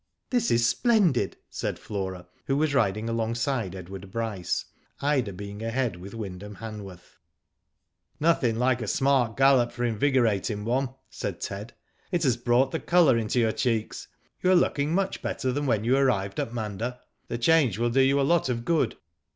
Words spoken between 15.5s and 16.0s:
than when you